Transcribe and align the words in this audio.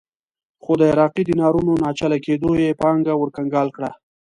خو 0.63 0.71
د 0.79 0.81
عراقي 0.91 1.23
دینارونو 1.29 1.73
ناچله 1.83 2.17
کېدو 2.25 2.51
یې 2.63 2.77
پانګه 2.81 3.13
ورکنګال 3.17 3.67
کړه. 3.75 3.91